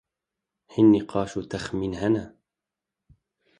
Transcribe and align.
hin 0.73 0.87
nîqaş 0.93 1.31
û 1.39 1.41
texmîn 1.51 1.93
hene. 2.01 2.25